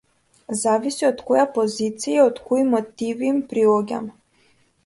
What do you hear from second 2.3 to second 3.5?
од кои мотиви им